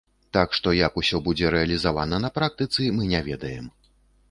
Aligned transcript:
Так 0.35 0.55
што, 0.59 0.71
як 0.77 0.95
усё 1.01 1.19
будзе 1.27 1.51
рэалізавана 1.57 2.21
на 2.25 2.33
практыцы, 2.39 2.81
мы 2.99 3.03
не 3.15 3.23
ведаем. 3.31 3.71